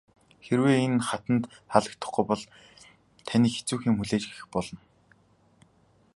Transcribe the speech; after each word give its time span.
Хэрэв 0.45 0.65
энэ 0.85 0.99
хатанд 1.07 1.43
таалагдахгүй 1.69 2.23
бол 2.29 2.43
таныг 3.27 3.51
хэцүүхэн 3.55 3.89
юм 3.91 3.97
хүлээх 3.99 4.43
болно. 4.53 4.79